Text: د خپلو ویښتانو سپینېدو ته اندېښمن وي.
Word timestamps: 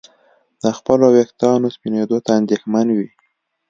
د 0.61 0.63
خپلو 0.77 1.05
ویښتانو 1.15 1.67
سپینېدو 1.75 2.17
ته 2.25 2.31
اندېښمن 2.39 2.87
وي. 2.97 3.09